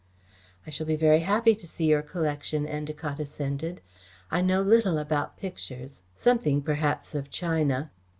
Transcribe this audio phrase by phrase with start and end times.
[0.65, 3.81] "I shall be very happy to see your collection," Endacott assented.
[4.31, 7.91] "I know little about pictures; something, perhaps, of china."